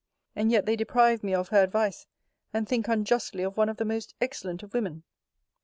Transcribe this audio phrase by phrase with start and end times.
[0.35, 2.07] And yet they deprive me of her advice,
[2.51, 5.03] and think unjustly of one of the most excellent of women.